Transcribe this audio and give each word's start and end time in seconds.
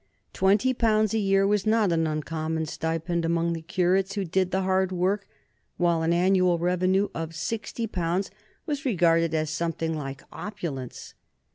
Twenty 0.33 0.73
pounds 0.73 1.13
a 1.13 1.19
year 1.19 1.45
was 1.45 1.67
not 1.67 1.91
an 1.91 2.07
uncommon 2.07 2.65
stipend 2.65 3.23
among 3.23 3.53
the 3.53 3.61
curates 3.61 4.15
who 4.15 4.25
did 4.25 4.49
the 4.49 4.63
hard 4.63 4.91
work, 4.91 5.27
while 5.77 6.01
an 6.01 6.11
annual 6.11 6.57
revenue 6.57 7.09
of 7.13 7.35
sixty 7.35 7.85
pounds 7.85 8.31
was 8.65 8.83
regarded 8.83 9.35
as 9.35 9.51
something 9.51 9.95
like 9.95 10.23
opulence. 10.31 11.13